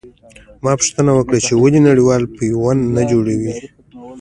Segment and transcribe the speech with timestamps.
[0.63, 3.53] ما پوښتنه وکړه چې ولې نړېوال پیوند نه جوړوي.